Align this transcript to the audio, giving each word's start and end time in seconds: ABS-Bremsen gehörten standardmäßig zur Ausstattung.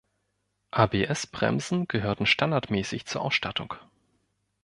ABS-Bremsen 0.71 1.87
gehörten 1.87 2.25
standardmäßig 2.25 3.05
zur 3.05 3.21
Ausstattung. 3.21 3.75